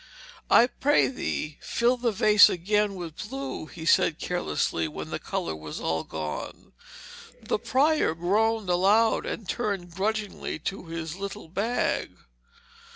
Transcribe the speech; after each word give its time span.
'I 0.49 0.65
pray 0.79 1.09
thee 1.09 1.59
fill 1.61 1.95
the 1.95 2.11
vase 2.11 2.49
again 2.49 2.95
with 2.95 3.29
blue,' 3.29 3.67
he 3.67 3.85
said 3.85 4.17
carelessly 4.17 4.87
when 4.87 5.11
the 5.11 5.19
colour 5.19 5.55
was 5.55 5.79
all 5.79 6.03
gone. 6.03 6.73
The 7.43 7.59
prior 7.59 8.15
groaned 8.15 8.67
aloud, 8.67 9.27
and 9.27 9.47
turned 9.47 9.91
grudgingly 9.91 10.57
to 10.57 10.85
his 10.87 11.17
little 11.17 11.49
bag. 11.49 12.17